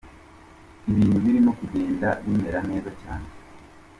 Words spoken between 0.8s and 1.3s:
Ibintu